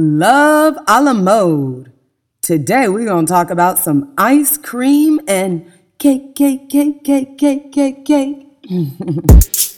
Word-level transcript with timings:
Love 0.00 0.78
a 0.86 1.02
la 1.02 1.12
mode. 1.12 1.90
Today 2.40 2.86
we're 2.86 3.04
going 3.04 3.26
to 3.26 3.32
talk 3.32 3.50
about 3.50 3.80
some 3.80 4.14
ice 4.16 4.56
cream 4.56 5.18
and 5.26 5.72
cake, 5.98 6.36
cake, 6.36 6.70
cake, 6.70 7.02
cake, 7.02 7.36
cake, 7.36 7.72
cake, 7.72 8.04
cake. 8.04 8.46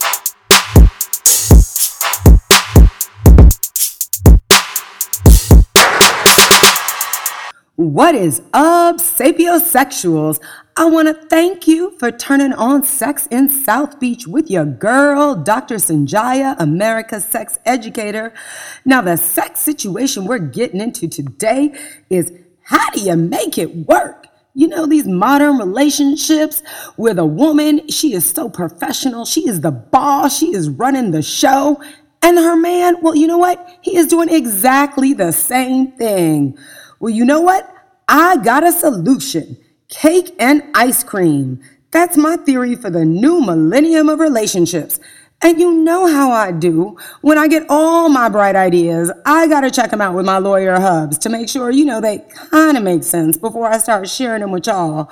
What 7.76 8.14
is 8.14 8.42
up, 8.52 8.96
sapiosexuals? 8.96 10.38
I 10.80 10.86
want 10.86 11.08
to 11.08 11.12
thank 11.26 11.68
you 11.68 11.90
for 11.98 12.10
turning 12.10 12.54
on 12.54 12.84
Sex 12.84 13.26
in 13.26 13.50
South 13.50 14.00
Beach 14.00 14.26
with 14.26 14.50
your 14.50 14.64
girl, 14.64 15.34
Dr. 15.34 15.74
Sonjia, 15.74 16.56
America's 16.58 17.26
sex 17.26 17.58
educator. 17.66 18.32
Now, 18.86 19.02
the 19.02 19.18
sex 19.18 19.60
situation 19.60 20.24
we're 20.24 20.38
getting 20.38 20.80
into 20.80 21.06
today 21.06 21.74
is 22.08 22.32
how 22.62 22.88
do 22.92 23.02
you 23.02 23.14
make 23.14 23.58
it 23.58 23.76
work? 23.86 24.28
You 24.54 24.68
know, 24.68 24.86
these 24.86 25.06
modern 25.06 25.58
relationships 25.58 26.62
with 26.96 27.18
a 27.18 27.26
woman, 27.26 27.86
she 27.88 28.14
is 28.14 28.24
so 28.24 28.48
professional. 28.48 29.26
She 29.26 29.46
is 29.46 29.60
the 29.60 29.72
boss. 29.72 30.38
She 30.38 30.54
is 30.54 30.70
running 30.70 31.10
the 31.10 31.20
show. 31.20 31.78
And 32.22 32.38
her 32.38 32.56
man, 32.56 33.02
well, 33.02 33.14
you 33.14 33.26
know 33.26 33.36
what? 33.36 33.78
He 33.82 33.98
is 33.98 34.06
doing 34.06 34.30
exactly 34.30 35.12
the 35.12 35.32
same 35.32 35.92
thing. 35.92 36.56
Well, 37.00 37.12
you 37.12 37.26
know 37.26 37.42
what? 37.42 37.70
I 38.08 38.38
got 38.38 38.66
a 38.66 38.72
solution 38.72 39.58
cake 39.90 40.34
and 40.38 40.62
ice 40.74 41.04
cream. 41.04 41.60
That's 41.90 42.16
my 42.16 42.36
theory 42.36 42.76
for 42.76 42.88
the 42.88 43.04
new 43.04 43.40
millennium 43.40 44.08
of 44.08 44.20
relationships. 44.20 45.00
And 45.42 45.58
you 45.58 45.72
know 45.72 46.06
how 46.06 46.30
I 46.30 46.52
do. 46.52 46.98
When 47.22 47.38
I 47.38 47.48
get 47.48 47.64
all 47.68 48.08
my 48.08 48.28
bright 48.28 48.56
ideas, 48.56 49.10
I 49.24 49.48
got 49.48 49.62
to 49.62 49.70
check 49.70 49.90
them 49.90 50.00
out 50.00 50.14
with 50.14 50.26
my 50.26 50.38
lawyer 50.38 50.78
hubs 50.78 51.18
to 51.18 51.28
make 51.28 51.48
sure, 51.48 51.70
you 51.70 51.84
know, 51.84 52.00
they 52.00 52.18
kind 52.50 52.76
of 52.76 52.82
make 52.82 53.04
sense 53.04 53.36
before 53.36 53.66
I 53.66 53.78
start 53.78 54.08
sharing 54.08 54.40
them 54.40 54.52
with 54.52 54.66
y'all. 54.66 55.10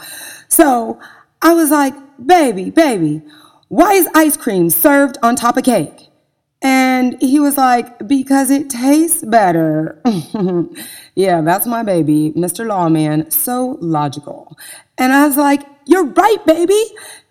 So 0.49 1.01
I 1.41 1.55
was 1.55 1.71
like, 1.71 1.95
baby, 2.25 2.71
baby, 2.71 3.23
why 3.69 3.93
is 3.93 4.09
ice 4.15 4.37
cream 4.37 4.69
served 4.71 5.17
on 5.23 5.35
top 5.35 5.57
of 5.57 5.65
cake? 5.65 6.08
And 6.61 7.21
he 7.23 7.39
was 7.39 7.57
like, 7.57 8.09
because 8.09 8.51
it 8.51 8.69
tastes 8.69 9.25
better. 9.25 10.01
yeah, 11.15 11.41
that's 11.41 11.67
my 11.67 11.83
baby, 11.85 12.33
Mr. 12.37 12.67
Lawman. 12.67 13.31
So 13.31 13.79
logical. 13.81 14.57
And 14.97 15.13
I 15.13 15.27
was 15.27 15.37
like, 15.37 15.63
you're 15.87 16.07
right, 16.07 16.45
baby. 16.45 16.83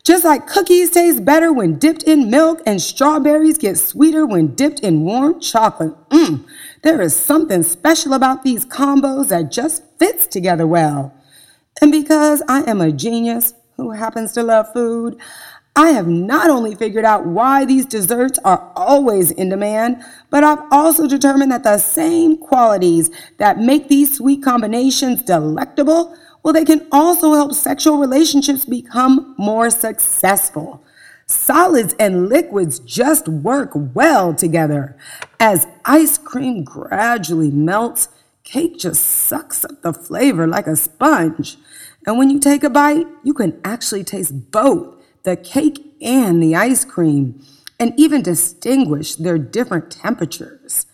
Just 0.04 0.24
like 0.24 0.48
cookies 0.48 0.92
taste 0.92 1.26
better 1.26 1.52
when 1.52 1.78
dipped 1.78 2.04
in 2.04 2.30
milk 2.30 2.62
and 2.66 2.82
strawberries 2.82 3.58
get 3.58 3.78
sweeter 3.78 4.26
when 4.26 4.56
dipped 4.56 4.80
in 4.80 5.02
warm 5.02 5.42
chocolate. 5.42 5.94
Mmm, 6.10 6.46
there 6.82 7.02
is 7.02 7.14
something 7.14 7.62
special 7.64 8.14
about 8.14 8.44
these 8.44 8.66
combos 8.66 9.28
that 9.28 9.52
just 9.52 9.84
fits 10.00 10.26
together 10.26 10.66
well. 10.66 11.14
And 11.82 11.92
because 11.92 12.42
I 12.48 12.62
am 12.62 12.80
a 12.80 12.94
genius 12.94 13.54
who 13.76 13.92
happens 13.92 14.32
to 14.34 14.44
love 14.44 14.72
food, 14.72 15.20
I 15.78 15.90
have 15.90 16.08
not 16.08 16.50
only 16.50 16.74
figured 16.74 17.06
out 17.06 17.28
why 17.28 17.64
these 17.64 17.86
desserts 17.86 18.40
are 18.44 18.72
always 18.76 19.30
in 19.30 19.50
demand, 19.50 20.04
but 20.32 20.44
I've 20.44 20.64
also 20.72 21.08
determined 21.08 21.52
that 21.52 21.64
the 21.64 21.78
same 21.78 22.36
qualities 22.36 23.12
that 23.38 23.60
make 23.60 23.88
these 23.88 24.18
sweet 24.18 24.42
combinations 24.42 25.22
delectable, 25.22 26.18
well, 26.42 26.56
they 26.56 26.66
can 26.66 26.88
also 26.92 27.36
help 27.36 27.54
sexual 27.54 28.00
relationships 28.00 28.66
become 28.66 29.36
more 29.38 29.70
successful. 29.70 30.84
Solids 31.28 31.94
and 32.00 32.28
liquids 32.28 32.80
just 32.80 33.28
work 33.28 33.70
well 33.76 34.34
together. 34.34 34.98
As 35.40 35.68
ice 35.86 36.18
cream 36.18 36.64
gradually 36.64 37.52
melts, 37.52 38.10
cake 38.44 38.80
just 38.80 39.06
sucks 39.06 39.64
up 39.64 39.84
the 39.84 39.94
flavor 39.94 40.48
like 40.48 40.66
a 40.66 40.76
sponge. 40.76 41.58
And 42.08 42.18
when 42.18 42.32
you 42.32 42.40
take 42.40 42.64
a 42.64 42.70
bite, 42.72 43.06
you 43.24 43.36
can 43.36 43.62
actually 43.64 44.04
taste 44.04 44.50
both 44.50 44.97
the 45.28 45.36
cake 45.36 45.94
and 46.02 46.42
the 46.42 46.56
ice 46.56 46.86
cream, 46.86 47.44
and 47.78 47.94
even 48.00 48.22
distinguish 48.22 49.16
their 49.16 49.38
different 49.38 49.92
temperatures. 49.92 50.86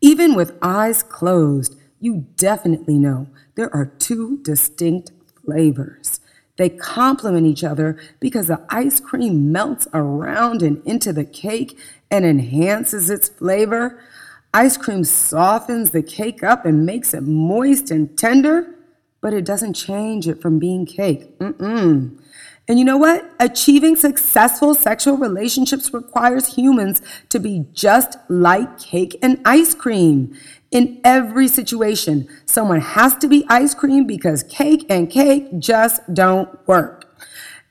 Even 0.00 0.34
with 0.34 0.56
eyes 0.62 1.02
closed, 1.02 1.76
you 2.00 2.24
definitely 2.36 2.98
know 2.98 3.28
there 3.56 3.72
are 3.76 3.84
two 3.84 4.38
distinct 4.38 5.12
flavors. 5.44 6.20
They 6.56 6.70
complement 6.70 7.46
each 7.46 7.62
other 7.62 8.00
because 8.20 8.46
the 8.46 8.64
ice 8.70 9.00
cream 9.00 9.52
melts 9.52 9.86
around 9.92 10.62
and 10.62 10.80
into 10.86 11.12
the 11.12 11.26
cake 11.26 11.78
and 12.10 12.24
enhances 12.24 13.10
its 13.10 13.28
flavor. 13.28 14.02
Ice 14.54 14.78
cream 14.78 15.04
softens 15.04 15.90
the 15.90 16.02
cake 16.02 16.42
up 16.42 16.64
and 16.64 16.86
makes 16.86 17.12
it 17.12 17.24
moist 17.24 17.90
and 17.90 18.16
tender, 18.16 18.76
but 19.20 19.34
it 19.34 19.44
doesn't 19.44 19.74
change 19.74 20.26
it 20.26 20.40
from 20.40 20.58
being 20.58 20.86
cake. 20.86 21.38
Mm-mm. 21.38 22.18
And 22.66 22.78
you 22.78 22.84
know 22.84 22.96
what? 22.96 23.30
Achieving 23.38 23.94
successful 23.96 24.74
sexual 24.74 25.18
relationships 25.18 25.92
requires 25.92 26.54
humans 26.54 27.02
to 27.28 27.38
be 27.38 27.66
just 27.74 28.16
like 28.28 28.78
cake 28.78 29.18
and 29.22 29.40
ice 29.44 29.74
cream. 29.74 30.34
In 30.70 31.00
every 31.04 31.46
situation, 31.46 32.26
someone 32.46 32.80
has 32.80 33.16
to 33.16 33.28
be 33.28 33.44
ice 33.48 33.74
cream 33.74 34.06
because 34.06 34.42
cake 34.44 34.86
and 34.88 35.10
cake 35.10 35.58
just 35.58 36.00
don't 36.12 36.66
work. 36.66 37.14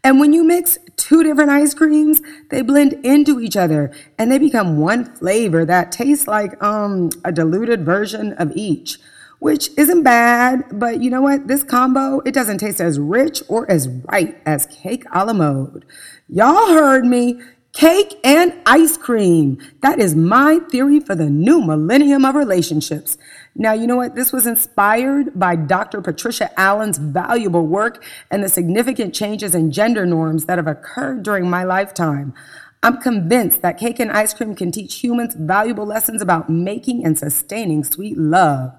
And 0.04 0.20
when 0.20 0.32
you 0.32 0.44
mix 0.44 0.78
two 0.96 1.24
different 1.24 1.50
ice 1.50 1.74
creams, 1.74 2.22
they 2.50 2.62
blend 2.62 2.94
into 3.06 3.40
each 3.40 3.58
other 3.58 3.92
and 4.20 4.32
they 4.32 4.38
become 4.38 4.78
one 4.78 5.06
flavor 5.16 5.66
that 5.66 5.92
tastes 5.92 6.28
like 6.28 6.62
um, 6.62 7.10
a 7.26 7.32
diluted 7.32 7.84
version 7.84 8.34
of 8.34 8.52
each 8.56 9.00
which 9.44 9.70
isn't 9.76 10.04
bad, 10.04 10.64
but 10.72 11.04
you 11.04 11.10
know 11.10 11.22
what? 11.22 11.50
This 11.50 11.64
combo, 11.64 12.22
it 12.22 12.34
doesn't 12.34 12.60
taste 12.60 12.80
as 12.80 12.98
rich 12.98 13.44
or 13.50 13.70
as 13.70 13.90
right 14.10 14.42
as 14.46 14.66
cake 14.68 15.04
a 15.14 15.26
la 15.26 15.34
mode. 15.34 15.84
Y'all 16.30 16.70
heard 16.70 17.04
me. 17.04 17.42
Cake 17.74 18.18
and 18.24 18.54
ice 18.66 18.96
cream. 18.96 19.58
That 19.82 20.00
is 20.00 20.16
my 20.16 20.60
theory 20.72 21.02
for 21.02 21.14
the 21.14 21.30
new 21.30 21.60
millennium 21.60 22.24
of 22.24 22.36
relationships. 22.36 23.18
Now, 23.54 23.74
you 23.74 23.86
know 23.86 23.98
what? 23.98 24.16
This 24.16 24.32
was 24.32 24.48
inspired 24.48 25.38
by 25.38 25.58
Dr. 25.58 26.02
Patricia 26.02 26.58
Allen's 26.58 26.98
valuable 26.98 27.68
work 27.68 28.02
and 28.32 28.42
the 28.42 28.50
significant 28.50 29.14
changes 29.14 29.54
in 29.54 29.74
gender 29.74 30.06
norms 30.06 30.46
that 30.46 30.58
have 30.58 30.68
occurred 30.68 31.22
during 31.24 31.50
my 31.50 31.66
lifetime. 31.66 32.34
I'm 32.82 33.02
convinced 33.02 33.62
that 33.62 33.78
cake 33.78 34.00
and 34.00 34.12
ice 34.12 34.34
cream 34.34 34.56
can 34.56 34.72
teach 34.72 34.96
humans 34.96 35.36
valuable 35.36 35.86
lessons 35.86 36.22
about 36.22 36.50
making 36.50 37.04
and 37.04 37.20
sustaining 37.20 37.84
sweet 37.84 38.18
love. 38.18 38.74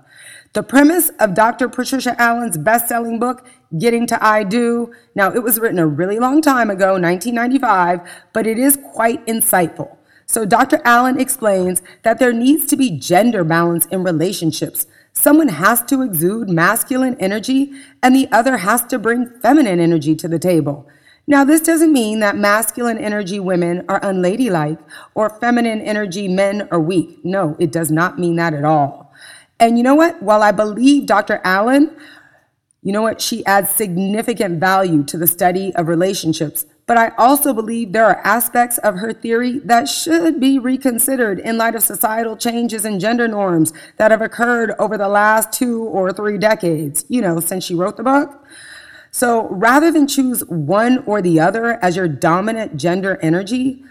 The 0.54 0.62
premise 0.62 1.08
of 1.18 1.34
Dr. 1.34 1.68
Patricia 1.68 2.14
Allen's 2.16 2.56
best 2.56 2.88
selling 2.88 3.18
book, 3.18 3.44
Getting 3.76 4.06
to 4.06 4.24
I 4.24 4.44
Do, 4.44 4.92
now 5.16 5.32
it 5.32 5.42
was 5.42 5.58
written 5.58 5.80
a 5.80 5.86
really 5.86 6.20
long 6.20 6.40
time 6.40 6.70
ago, 6.70 6.92
1995, 6.92 8.00
but 8.32 8.46
it 8.46 8.56
is 8.56 8.78
quite 8.92 9.26
insightful. 9.26 9.96
So 10.26 10.44
Dr. 10.44 10.80
Allen 10.84 11.18
explains 11.18 11.82
that 12.04 12.20
there 12.20 12.32
needs 12.32 12.66
to 12.68 12.76
be 12.76 12.96
gender 12.96 13.42
balance 13.42 13.86
in 13.86 14.04
relationships. 14.04 14.86
Someone 15.12 15.48
has 15.48 15.82
to 15.86 16.02
exude 16.02 16.48
masculine 16.48 17.16
energy, 17.18 17.72
and 18.00 18.14
the 18.14 18.28
other 18.30 18.58
has 18.58 18.84
to 18.84 18.98
bring 19.00 19.28
feminine 19.40 19.80
energy 19.80 20.14
to 20.14 20.28
the 20.28 20.38
table. 20.38 20.88
Now, 21.26 21.42
this 21.42 21.62
doesn't 21.62 21.92
mean 21.92 22.20
that 22.20 22.36
masculine 22.36 22.98
energy 22.98 23.40
women 23.40 23.84
are 23.88 23.98
unladylike 24.04 24.78
or 25.16 25.30
feminine 25.30 25.80
energy 25.80 26.28
men 26.28 26.68
are 26.70 26.78
weak. 26.78 27.24
No, 27.24 27.56
it 27.58 27.72
does 27.72 27.90
not 27.90 28.20
mean 28.20 28.36
that 28.36 28.54
at 28.54 28.64
all. 28.64 29.03
And 29.60 29.76
you 29.78 29.84
know 29.84 29.94
what? 29.94 30.22
While 30.22 30.42
I 30.42 30.52
believe 30.52 31.06
Dr. 31.06 31.40
Allen, 31.44 31.96
you 32.82 32.92
know 32.92 33.02
what? 33.02 33.20
She 33.20 33.44
adds 33.46 33.70
significant 33.70 34.60
value 34.60 35.02
to 35.04 35.16
the 35.16 35.26
study 35.26 35.74
of 35.74 35.88
relationships. 35.88 36.66
But 36.86 36.98
I 36.98 37.12
also 37.16 37.54
believe 37.54 37.92
there 37.92 38.04
are 38.04 38.20
aspects 38.24 38.76
of 38.78 38.96
her 38.96 39.12
theory 39.12 39.58
that 39.60 39.88
should 39.88 40.38
be 40.38 40.58
reconsidered 40.58 41.38
in 41.38 41.56
light 41.56 41.74
of 41.74 41.82
societal 41.82 42.36
changes 42.36 42.84
and 42.84 43.00
gender 43.00 43.26
norms 43.26 43.72
that 43.96 44.10
have 44.10 44.20
occurred 44.20 44.72
over 44.78 44.98
the 44.98 45.08
last 45.08 45.50
two 45.50 45.84
or 45.84 46.12
three 46.12 46.36
decades, 46.36 47.06
you 47.08 47.22
know, 47.22 47.40
since 47.40 47.64
she 47.64 47.74
wrote 47.74 47.96
the 47.96 48.02
book. 48.02 48.44
So 49.10 49.48
rather 49.48 49.90
than 49.90 50.06
choose 50.06 50.44
one 50.44 51.04
or 51.06 51.22
the 51.22 51.40
other 51.40 51.78
as 51.82 51.96
your 51.96 52.08
dominant 52.08 52.76
gender 52.76 53.18
energy, 53.22 53.82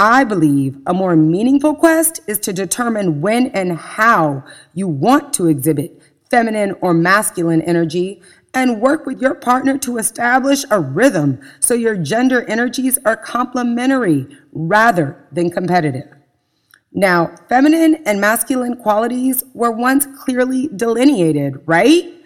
I 0.00 0.24
believe 0.24 0.78
a 0.86 0.94
more 0.94 1.14
meaningful 1.14 1.74
quest 1.74 2.20
is 2.26 2.38
to 2.40 2.54
determine 2.54 3.20
when 3.20 3.48
and 3.48 3.76
how 3.76 4.44
you 4.72 4.88
want 4.88 5.34
to 5.34 5.46
exhibit 5.46 6.00
feminine 6.30 6.74
or 6.80 6.94
masculine 6.94 7.60
energy 7.60 8.22
and 8.54 8.80
work 8.80 9.04
with 9.04 9.20
your 9.20 9.34
partner 9.34 9.76
to 9.76 9.98
establish 9.98 10.64
a 10.70 10.80
rhythm 10.80 11.38
so 11.60 11.74
your 11.74 11.98
gender 11.98 12.48
energies 12.48 12.98
are 13.04 13.14
complementary 13.14 14.26
rather 14.52 15.22
than 15.32 15.50
competitive. 15.50 16.08
Now, 16.94 17.36
feminine 17.50 17.96
and 18.06 18.22
masculine 18.22 18.76
qualities 18.76 19.44
were 19.52 19.70
once 19.70 20.06
clearly 20.24 20.70
delineated, 20.74 21.60
right? 21.66 22.19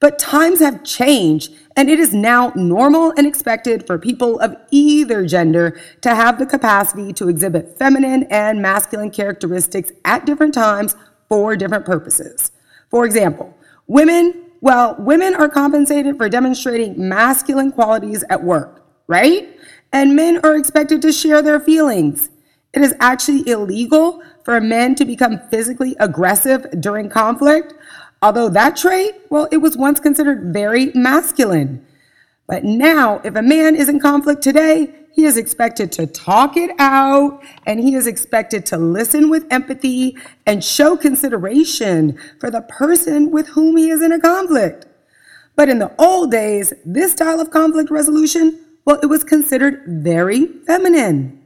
But 0.00 0.18
times 0.18 0.60
have 0.60 0.82
changed, 0.82 1.52
and 1.76 1.90
it 1.90 2.00
is 2.00 2.14
now 2.14 2.52
normal 2.56 3.12
and 3.18 3.26
expected 3.26 3.86
for 3.86 3.98
people 3.98 4.40
of 4.40 4.56
either 4.70 5.26
gender 5.26 5.78
to 6.00 6.14
have 6.14 6.38
the 6.38 6.46
capacity 6.46 7.12
to 7.12 7.28
exhibit 7.28 7.76
feminine 7.78 8.24
and 8.30 8.62
masculine 8.62 9.10
characteristics 9.10 9.92
at 10.06 10.24
different 10.24 10.54
times 10.54 10.96
for 11.28 11.54
different 11.54 11.84
purposes. 11.84 12.50
For 12.90 13.04
example, 13.04 13.54
women, 13.86 14.46
well, 14.62 14.96
women 14.98 15.34
are 15.34 15.50
compensated 15.50 16.16
for 16.16 16.30
demonstrating 16.30 17.08
masculine 17.08 17.70
qualities 17.70 18.24
at 18.30 18.42
work, 18.42 18.82
right? 19.06 19.54
And 19.92 20.16
men 20.16 20.40
are 20.42 20.56
expected 20.56 21.02
to 21.02 21.12
share 21.12 21.42
their 21.42 21.60
feelings. 21.60 22.30
It 22.72 22.82
is 22.82 22.94
actually 23.00 23.48
illegal 23.48 24.22
for 24.44 24.60
men 24.60 24.94
to 24.94 25.04
become 25.04 25.40
physically 25.50 25.94
aggressive 26.00 26.66
during 26.80 27.08
conflict, 27.08 27.74
although 28.22 28.48
that 28.48 28.76
trait, 28.76 29.14
well, 29.30 29.48
it 29.50 29.58
was 29.58 29.76
once 29.76 30.00
considered 30.00 30.52
very 30.52 30.92
masculine. 30.94 31.84
But 32.46 32.64
now, 32.64 33.20
if 33.24 33.36
a 33.36 33.42
man 33.42 33.76
is 33.76 33.88
in 33.88 34.00
conflict 34.00 34.42
today, 34.42 34.94
he 35.12 35.24
is 35.24 35.36
expected 35.36 35.92
to 35.92 36.06
talk 36.06 36.56
it 36.56 36.70
out 36.78 37.42
and 37.66 37.80
he 37.80 37.94
is 37.94 38.06
expected 38.06 38.64
to 38.66 38.76
listen 38.76 39.28
with 39.28 39.46
empathy 39.50 40.16
and 40.46 40.64
show 40.64 40.96
consideration 40.96 42.18
for 42.38 42.50
the 42.50 42.62
person 42.62 43.30
with 43.30 43.48
whom 43.48 43.76
he 43.76 43.90
is 43.90 44.02
in 44.02 44.12
a 44.12 44.20
conflict. 44.20 44.86
But 45.56 45.68
in 45.68 45.78
the 45.78 45.92
old 45.98 46.30
days, 46.30 46.72
this 46.84 47.12
style 47.12 47.40
of 47.40 47.50
conflict 47.50 47.90
resolution, 47.90 48.58
well, 48.84 48.98
it 49.02 49.06
was 49.06 49.24
considered 49.24 49.82
very 49.86 50.46
feminine. 50.66 51.39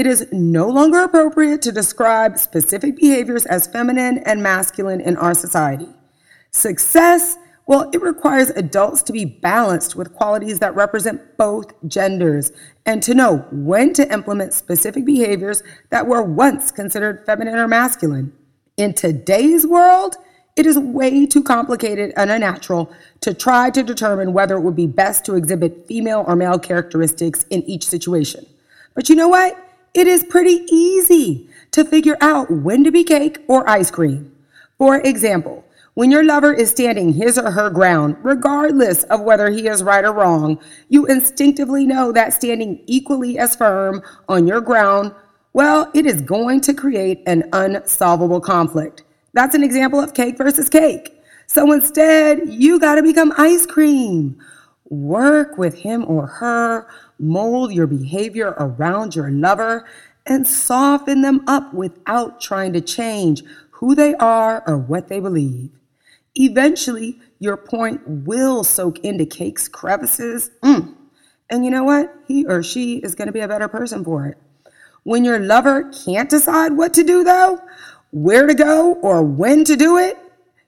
It 0.00 0.06
is 0.06 0.26
no 0.32 0.66
longer 0.66 1.02
appropriate 1.02 1.60
to 1.60 1.72
describe 1.72 2.38
specific 2.38 2.96
behaviors 2.96 3.44
as 3.44 3.66
feminine 3.66 4.16
and 4.24 4.42
masculine 4.42 5.02
in 5.02 5.18
our 5.18 5.34
society. 5.34 5.90
Success 6.50 7.36
well, 7.66 7.90
it 7.92 8.00
requires 8.00 8.48
adults 8.48 9.02
to 9.02 9.12
be 9.12 9.26
balanced 9.26 9.96
with 9.96 10.14
qualities 10.14 10.58
that 10.60 10.74
represent 10.74 11.36
both 11.36 11.74
genders 11.86 12.50
and 12.86 13.02
to 13.02 13.12
know 13.12 13.44
when 13.52 13.92
to 13.92 14.10
implement 14.10 14.54
specific 14.54 15.04
behaviors 15.04 15.62
that 15.90 16.06
were 16.06 16.22
once 16.22 16.70
considered 16.70 17.26
feminine 17.26 17.56
or 17.56 17.68
masculine. 17.68 18.32
In 18.78 18.94
today's 18.94 19.66
world, 19.66 20.16
it 20.56 20.64
is 20.64 20.78
way 20.78 21.26
too 21.26 21.42
complicated 21.42 22.14
and 22.16 22.30
unnatural 22.30 22.90
to 23.20 23.34
try 23.34 23.68
to 23.68 23.82
determine 23.82 24.32
whether 24.32 24.56
it 24.56 24.62
would 24.62 24.76
be 24.76 24.86
best 24.86 25.26
to 25.26 25.34
exhibit 25.34 25.86
female 25.86 26.24
or 26.26 26.36
male 26.36 26.58
characteristics 26.58 27.44
in 27.50 27.62
each 27.64 27.86
situation. 27.86 28.46
But 28.94 29.10
you 29.10 29.14
know 29.14 29.28
what? 29.28 29.66
It 29.92 30.06
is 30.06 30.22
pretty 30.22 30.64
easy 30.72 31.48
to 31.72 31.84
figure 31.84 32.16
out 32.20 32.50
when 32.50 32.84
to 32.84 32.92
be 32.92 33.02
cake 33.02 33.44
or 33.48 33.68
ice 33.68 33.90
cream. 33.90 34.32
For 34.78 35.00
example, 35.00 35.64
when 35.94 36.12
your 36.12 36.24
lover 36.24 36.52
is 36.52 36.70
standing 36.70 37.12
his 37.12 37.36
or 37.36 37.50
her 37.50 37.68
ground, 37.70 38.16
regardless 38.22 39.02
of 39.04 39.22
whether 39.22 39.50
he 39.50 39.66
is 39.66 39.82
right 39.82 40.04
or 40.04 40.12
wrong, 40.12 40.60
you 40.88 41.06
instinctively 41.06 41.86
know 41.86 42.12
that 42.12 42.32
standing 42.32 42.80
equally 42.86 43.36
as 43.36 43.56
firm 43.56 44.00
on 44.28 44.46
your 44.46 44.60
ground, 44.60 45.12
well, 45.52 45.90
it 45.92 46.06
is 46.06 46.20
going 46.20 46.60
to 46.62 46.74
create 46.74 47.22
an 47.26 47.48
unsolvable 47.52 48.40
conflict. 48.40 49.02
That's 49.32 49.56
an 49.56 49.64
example 49.64 49.98
of 49.98 50.14
cake 50.14 50.38
versus 50.38 50.68
cake. 50.68 51.20
So 51.48 51.72
instead, 51.72 52.48
you 52.48 52.78
got 52.78 52.94
to 52.94 53.02
become 53.02 53.32
ice 53.36 53.66
cream. 53.66 54.40
Work 54.88 55.58
with 55.58 55.74
him 55.74 56.04
or 56.06 56.26
her, 56.26 56.86
mold 57.20 57.72
your 57.72 57.86
behavior 57.86 58.54
around 58.58 59.14
your 59.14 59.30
lover, 59.30 59.86
and 60.26 60.46
soften 60.46 61.22
them 61.22 61.42
up 61.46 61.72
without 61.74 62.40
trying 62.40 62.72
to 62.72 62.80
change 62.80 63.42
who 63.70 63.94
they 63.94 64.14
are 64.16 64.62
or 64.66 64.76
what 64.76 65.08
they 65.08 65.20
believe. 65.20 65.70
Eventually, 66.34 67.18
your 67.38 67.56
point 67.56 68.00
will 68.06 68.62
soak 68.62 68.98
into 69.00 69.26
cake's 69.26 69.66
crevices. 69.66 70.50
Mm. 70.62 70.94
And 71.48 71.64
you 71.64 71.70
know 71.70 71.84
what? 71.84 72.14
He 72.28 72.46
or 72.46 72.62
she 72.62 72.98
is 72.98 73.14
going 73.14 73.26
to 73.26 73.32
be 73.32 73.40
a 73.40 73.48
better 73.48 73.68
person 73.68 74.04
for 74.04 74.26
it. 74.26 74.38
When 75.02 75.24
your 75.24 75.40
lover 75.40 75.90
can't 76.04 76.30
decide 76.30 76.72
what 76.74 76.94
to 76.94 77.02
do, 77.02 77.24
though, 77.24 77.60
where 78.12 78.46
to 78.46 78.54
go, 78.54 78.94
or 78.96 79.22
when 79.22 79.64
to 79.64 79.74
do 79.74 79.96
it, 79.96 80.18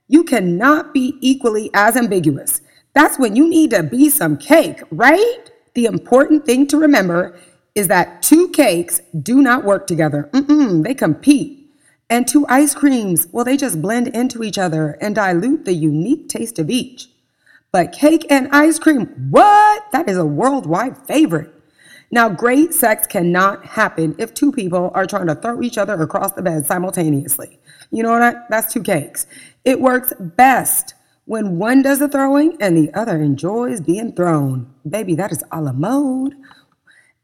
you 0.08 0.24
cannot 0.24 0.92
be 0.92 1.16
equally 1.20 1.70
as 1.74 1.96
ambiguous. 1.96 2.62
That's 2.94 3.18
when 3.18 3.36
you 3.36 3.48
need 3.48 3.70
to 3.70 3.82
be 3.82 4.08
some 4.08 4.36
cake, 4.36 4.82
right? 4.90 5.51
The 5.74 5.86
important 5.86 6.44
thing 6.44 6.66
to 6.68 6.76
remember 6.76 7.38
is 7.74 7.88
that 7.88 8.22
two 8.22 8.48
cakes 8.50 9.00
do 9.22 9.40
not 9.40 9.64
work 9.64 9.86
together. 9.86 10.28
Mm-mm, 10.32 10.84
they 10.84 10.94
compete. 10.94 11.58
And 12.10 12.28
two 12.28 12.46
ice 12.48 12.74
creams, 12.74 13.26
well, 13.32 13.44
they 13.44 13.56
just 13.56 13.80
blend 13.80 14.08
into 14.08 14.42
each 14.42 14.58
other 14.58 14.98
and 15.00 15.14
dilute 15.14 15.64
the 15.64 15.72
unique 15.72 16.28
taste 16.28 16.58
of 16.58 16.68
each. 16.68 17.08
But 17.72 17.92
cake 17.92 18.26
and 18.28 18.48
ice 18.52 18.78
cream, 18.78 19.06
what? 19.30 19.90
That 19.92 20.10
is 20.10 20.18
a 20.18 20.26
worldwide 20.26 20.98
favorite. 21.06 21.54
Now, 22.10 22.28
great 22.28 22.74
sex 22.74 23.06
cannot 23.06 23.64
happen 23.64 24.14
if 24.18 24.34
two 24.34 24.52
people 24.52 24.90
are 24.92 25.06
trying 25.06 25.28
to 25.28 25.34
throw 25.34 25.62
each 25.62 25.78
other 25.78 25.94
across 26.02 26.32
the 26.32 26.42
bed 26.42 26.66
simultaneously. 26.66 27.58
You 27.90 28.02
know 28.02 28.18
what? 28.18 28.44
That's 28.50 28.70
two 28.70 28.82
cakes. 28.82 29.26
It 29.64 29.80
works 29.80 30.12
best 30.20 30.92
when 31.24 31.58
one 31.58 31.82
does 31.82 31.98
the 31.98 32.08
throwing 32.08 32.56
and 32.60 32.76
the 32.76 32.92
other 32.94 33.20
enjoys 33.20 33.80
being 33.80 34.12
thrown. 34.12 34.72
Baby, 34.88 35.14
that 35.14 35.32
is 35.32 35.44
a 35.52 35.60
la 35.60 35.72
mode. 35.72 36.34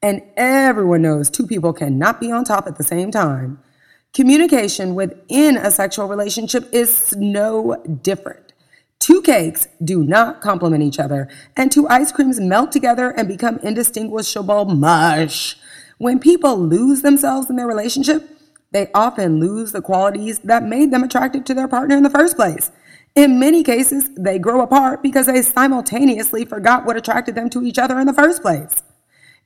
And 0.01 0.23
everyone 0.37 1.03
knows 1.03 1.29
two 1.29 1.47
people 1.47 1.73
cannot 1.73 2.21
be 2.21 2.31
on 2.31 2.45
top 2.45 2.67
at 2.67 2.77
the 2.77 2.85
same 2.85 3.11
time. 3.11 3.61
Communication 4.15 4.95
within 4.95 5.57
a 5.57 5.71
sexual 5.71 6.07
relationship 6.07 6.69
is 6.73 7.15
no 7.17 7.83
different. 8.03 8.53
Two 9.01 9.23
cakes 9.23 9.69
do 9.83 10.03
not 10.03 10.41
complement 10.41 10.83
each 10.83 10.99
other, 10.99 11.29
and 11.57 11.71
two 11.71 11.89
ice 11.89 12.13
creams 12.13 12.41
melt 12.41 12.73
together 12.73 13.11
and 13.11 13.29
become 13.29 13.59
indistinguishable 13.59 14.67
mush. 14.67 15.57
When 15.99 16.19
people 16.19 16.59
lose 16.59 17.03
themselves 17.03 17.49
in 17.51 17.57
their 17.57 17.67
relationship, 17.67 18.29
they 18.71 18.91
often 18.95 19.41
lose 19.41 19.73
the 19.73 19.83
qualities 19.83 20.41
that 20.41 20.63
made 20.63 20.91
them 20.91 21.03
attractive 21.03 21.45
to 21.45 21.55
their 21.55 21.69
partner 21.69 21.97
in 21.97 22.03
the 22.03 22.11
first 22.11 22.37
place. 22.37 22.71
In 23.19 23.41
many 23.41 23.65
cases, 23.65 24.09
they 24.17 24.39
grow 24.39 24.61
apart 24.61 25.03
because 25.03 25.27
they 25.27 25.43
simultaneously 25.43 26.45
forgot 26.45 26.87
what 26.87 26.97
attracted 26.97 27.35
them 27.35 27.51
to 27.51 27.65
each 27.65 27.77
other 27.77 27.99
in 27.99 28.07
the 28.07 28.13
first 28.13 28.43
place. 28.43 28.81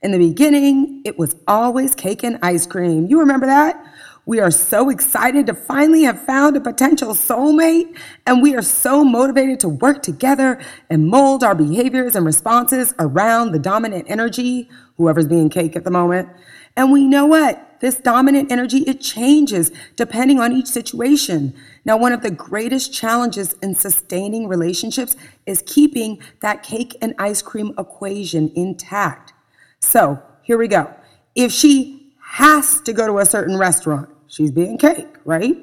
In 0.03 0.11
the 0.11 0.19
beginning, 0.19 1.01
it 1.03 1.17
was 1.17 1.35
always 1.47 1.95
cake 1.95 2.21
and 2.21 2.37
ice 2.43 2.67
cream. 2.67 3.07
You 3.07 3.19
remember 3.19 3.47
that? 3.47 3.83
We 4.27 4.39
are 4.39 4.51
so 4.51 4.91
excited 4.91 5.47
to 5.47 5.55
finally 5.55 6.03
have 6.03 6.21
found 6.21 6.55
a 6.55 6.61
potential 6.61 7.15
soulmate, 7.15 7.97
and 8.27 8.43
we 8.43 8.55
are 8.55 8.61
so 8.61 9.03
motivated 9.03 9.59
to 9.61 9.69
work 9.69 10.03
together 10.03 10.61
and 10.91 11.07
mold 11.07 11.43
our 11.43 11.55
behaviors 11.55 12.15
and 12.15 12.27
responses 12.27 12.93
around 12.99 13.53
the 13.53 13.59
dominant 13.59 14.05
energy, 14.07 14.69
whoever's 14.97 15.27
being 15.27 15.49
cake 15.49 15.75
at 15.75 15.83
the 15.83 15.89
moment. 15.89 16.29
And 16.77 16.91
we 16.91 17.07
know 17.07 17.25
what? 17.25 17.72
This 17.83 17.97
dominant 17.97 18.49
energy, 18.49 18.77
it 18.83 19.01
changes 19.01 19.69
depending 19.97 20.39
on 20.39 20.53
each 20.53 20.67
situation. 20.67 21.53
Now, 21.83 21.97
one 21.97 22.13
of 22.13 22.21
the 22.21 22.31
greatest 22.31 22.93
challenges 22.93 23.57
in 23.61 23.75
sustaining 23.75 24.47
relationships 24.47 25.17
is 25.45 25.61
keeping 25.65 26.21
that 26.39 26.63
cake 26.63 26.95
and 27.01 27.13
ice 27.19 27.41
cream 27.41 27.73
equation 27.77 28.53
intact. 28.55 29.33
So 29.81 30.23
here 30.43 30.57
we 30.57 30.69
go. 30.69 30.93
If 31.35 31.51
she 31.51 32.13
has 32.21 32.79
to 32.79 32.93
go 32.93 33.05
to 33.05 33.17
a 33.17 33.25
certain 33.25 33.57
restaurant, 33.57 34.07
she's 34.27 34.51
being 34.51 34.77
cake, 34.77 35.17
right? 35.25 35.57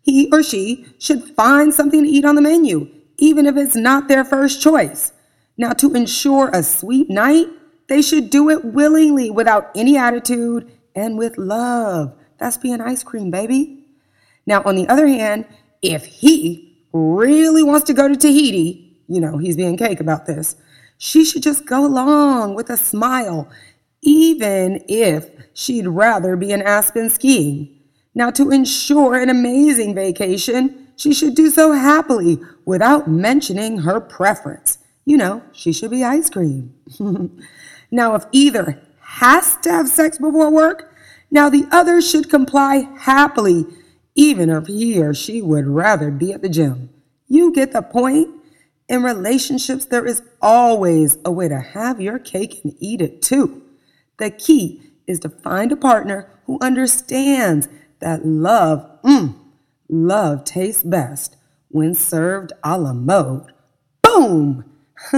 He 0.00 0.30
or 0.32 0.42
she 0.42 0.86
should 0.98 1.24
find 1.36 1.74
something 1.74 2.04
to 2.04 2.08
eat 2.08 2.24
on 2.24 2.36
the 2.36 2.40
menu, 2.40 2.88
even 3.18 3.44
if 3.44 3.58
it's 3.58 3.76
not 3.76 4.08
their 4.08 4.24
first 4.24 4.62
choice. 4.62 5.12
Now, 5.58 5.74
to 5.74 5.92
ensure 5.92 6.48
a 6.54 6.62
sweet 6.62 7.10
night, 7.10 7.48
they 7.90 8.00
should 8.00 8.30
do 8.30 8.48
it 8.48 8.64
willingly 8.64 9.30
without 9.30 9.70
any 9.74 9.98
attitude 9.98 10.70
and 10.94 11.18
with 11.18 11.38
love. 11.38 12.14
That's 12.38 12.56
being 12.56 12.80
ice 12.80 13.02
cream, 13.02 13.30
baby. 13.30 13.86
Now, 14.46 14.62
on 14.64 14.76
the 14.76 14.88
other 14.88 15.06
hand, 15.06 15.46
if 15.82 16.04
he 16.04 16.78
really 16.92 17.62
wants 17.62 17.86
to 17.86 17.94
go 17.94 18.08
to 18.08 18.16
Tahiti, 18.16 18.98
you 19.08 19.20
know, 19.20 19.38
he's 19.38 19.56
being 19.56 19.76
cake 19.76 20.00
about 20.00 20.26
this, 20.26 20.56
she 20.98 21.24
should 21.24 21.42
just 21.42 21.66
go 21.66 21.84
along 21.84 22.54
with 22.54 22.70
a 22.70 22.76
smile, 22.76 23.48
even 24.02 24.82
if 24.88 25.30
she'd 25.52 25.86
rather 25.86 26.36
be 26.36 26.52
in 26.52 26.62
Aspen 26.62 27.10
skiing. 27.10 27.70
Now, 28.14 28.30
to 28.30 28.50
ensure 28.50 29.16
an 29.16 29.28
amazing 29.28 29.94
vacation, 29.94 30.88
she 30.96 31.12
should 31.12 31.34
do 31.34 31.50
so 31.50 31.72
happily 31.72 32.40
without 32.64 33.08
mentioning 33.08 33.78
her 33.78 34.00
preference. 34.00 34.78
You 35.04 35.16
know, 35.16 35.42
she 35.52 35.72
should 35.72 35.90
be 35.90 36.04
ice 36.04 36.30
cream. 36.30 36.74
now, 37.90 38.14
if 38.14 38.24
either 38.32 38.80
has 39.14 39.56
to 39.58 39.70
have 39.70 39.88
sex 39.88 40.18
before 40.18 40.50
work, 40.50 40.92
now 41.30 41.48
the 41.48 41.66
other 41.70 42.02
should 42.02 42.28
comply 42.28 42.88
happily, 42.98 43.64
even 44.14 44.50
if 44.50 44.66
he 44.66 45.00
or 45.00 45.14
she 45.14 45.40
would 45.40 45.66
rather 45.66 46.10
be 46.10 46.32
at 46.32 46.42
the 46.42 46.48
gym. 46.48 46.90
You 47.28 47.52
get 47.52 47.72
the 47.72 47.82
point? 47.82 48.28
In 48.88 49.02
relationships, 49.02 49.86
there 49.86 50.04
is 50.04 50.22
always 50.42 51.16
a 51.24 51.32
way 51.32 51.48
to 51.48 51.60
have 51.60 52.00
your 52.00 52.18
cake 52.18 52.60
and 52.64 52.74
eat 52.80 53.00
it 53.00 53.22
too. 53.22 53.62
The 54.18 54.30
key 54.30 54.82
is 55.06 55.20
to 55.20 55.28
find 55.28 55.70
a 55.72 55.76
partner 55.76 56.28
who 56.46 56.58
understands 56.60 57.68
that 58.00 58.26
love, 58.26 59.00
mm, 59.02 59.34
love 59.88 60.44
tastes 60.44 60.82
best 60.82 61.36
when 61.68 61.94
served 61.94 62.52
a 62.62 62.78
la 62.78 62.92
mode. 62.92 63.52
Boom! 64.02 64.73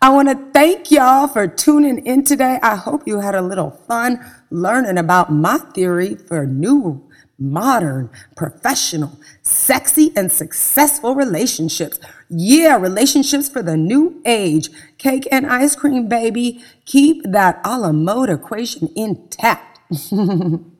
I 0.00 0.10
want 0.10 0.28
to 0.28 0.36
thank 0.52 0.90
y'all 0.90 1.28
for 1.28 1.46
tuning 1.46 2.04
in 2.06 2.24
today. 2.24 2.58
I 2.62 2.76
hope 2.76 3.06
you 3.06 3.20
had 3.20 3.34
a 3.34 3.42
little 3.42 3.70
fun 3.70 4.24
learning 4.50 4.98
about 4.98 5.32
my 5.32 5.58
theory 5.58 6.14
for 6.14 6.46
new 6.46 7.04
modern, 7.38 8.10
professional, 8.36 9.18
sexy, 9.42 10.12
and 10.16 10.30
successful 10.30 11.14
relationships. 11.14 11.98
Yeah, 12.28 12.76
relationships 12.76 13.48
for 13.48 13.62
the 13.62 13.76
new 13.76 14.20
age. 14.24 14.70
Cake 14.96 15.26
and 15.30 15.46
ice 15.46 15.76
cream, 15.76 16.08
baby. 16.08 16.62
Keep 16.84 17.24
that 17.24 17.60
a 17.64 17.78
la 17.78 17.92
mode 17.92 18.30
equation 18.30 18.90
intact. 18.96 19.78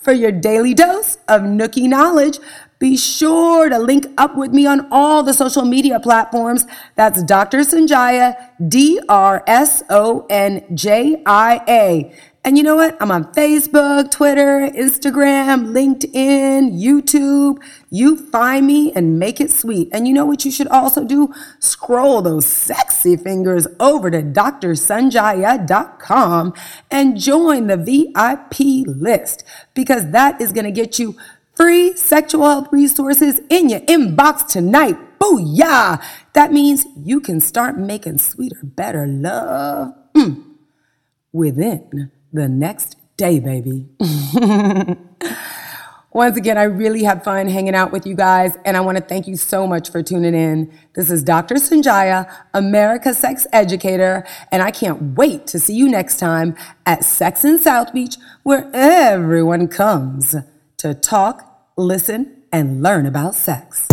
for 0.00 0.12
your 0.12 0.32
daily 0.32 0.72
dose 0.72 1.16
of 1.28 1.42
Nookie 1.42 1.88
knowledge, 1.88 2.38
be 2.78 2.96
sure 2.96 3.68
to 3.68 3.78
link 3.78 4.06
up 4.18 4.36
with 4.36 4.52
me 4.52 4.66
on 4.66 4.86
all 4.90 5.22
the 5.22 5.32
social 5.32 5.64
media 5.64 5.98
platforms. 5.98 6.66
That's 6.94 7.22
Dr. 7.22 7.60
Sonjia, 7.60 8.36
D 8.68 9.00
R 9.08 9.42
S 9.46 9.82
O 9.88 10.26
N 10.28 10.62
J 10.74 11.22
I 11.24 11.62
A. 11.68 12.12
And 12.46 12.56
you 12.56 12.62
know 12.62 12.76
what? 12.76 12.96
I'm 13.00 13.10
on 13.10 13.24
Facebook, 13.32 14.12
Twitter, 14.12 14.70
Instagram, 14.72 15.72
LinkedIn, 15.72 16.80
YouTube. 16.80 17.60
You 17.90 18.16
find 18.30 18.64
me 18.64 18.92
and 18.92 19.18
make 19.18 19.40
it 19.40 19.50
sweet. 19.50 19.88
And 19.90 20.06
you 20.06 20.14
know 20.14 20.24
what 20.24 20.44
you 20.44 20.52
should 20.52 20.68
also 20.68 21.02
do? 21.02 21.34
Scroll 21.58 22.22
those 22.22 22.46
sexy 22.46 23.16
fingers 23.16 23.66
over 23.80 24.12
to 24.12 24.22
drsonjia.com 24.22 26.54
and 26.88 27.18
join 27.18 27.66
the 27.66 27.76
VIP 27.76 28.86
list 28.86 29.42
because 29.74 30.12
that 30.12 30.40
is 30.40 30.52
going 30.52 30.66
to 30.66 30.70
get 30.70 31.00
you 31.00 31.16
free 31.56 31.96
sexual 31.96 32.44
health 32.44 32.68
resources 32.70 33.40
in 33.48 33.68
your 33.68 33.80
inbox 33.80 34.46
tonight. 34.46 34.96
Booyah! 35.18 36.02
That 36.34 36.52
means 36.52 36.84
you 36.96 37.20
can 37.20 37.40
start 37.40 37.78
making 37.78 38.18
sweeter, 38.18 38.60
better 38.62 39.06
love 39.06 39.94
mm, 40.14 40.44
within 41.32 42.12
the 42.32 42.48
next 42.48 42.96
day, 43.16 43.40
baby. 43.40 43.88
Once 46.12 46.36
again, 46.38 46.56
I 46.56 46.62
really 46.62 47.02
had 47.02 47.22
fun 47.22 47.46
hanging 47.46 47.74
out 47.74 47.92
with 47.92 48.06
you 48.06 48.14
guys, 48.14 48.56
and 48.64 48.74
I 48.74 48.80
want 48.80 48.96
to 48.96 49.04
thank 49.04 49.26
you 49.26 49.36
so 49.36 49.66
much 49.66 49.90
for 49.90 50.02
tuning 50.02 50.34
in. 50.34 50.72
This 50.94 51.10
is 51.10 51.22
Dr. 51.22 51.56
Sonjia, 51.56 52.34
America's 52.54 53.18
Sex 53.18 53.46
Educator, 53.52 54.26
and 54.50 54.62
I 54.62 54.70
can't 54.70 55.14
wait 55.18 55.46
to 55.48 55.58
see 55.58 55.74
you 55.74 55.90
next 55.90 56.18
time 56.18 56.56
at 56.86 57.04
Sex 57.04 57.44
in 57.44 57.58
South 57.58 57.92
Beach, 57.92 58.16
where 58.44 58.70
everyone 58.72 59.68
comes 59.68 60.34
to 60.78 60.94
talk, 60.94 61.45
listen, 61.76 62.42
and 62.52 62.82
learn 62.82 63.06
about 63.06 63.34
sex. 63.34 63.86